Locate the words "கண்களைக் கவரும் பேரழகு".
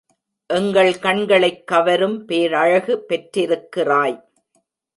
0.99-2.99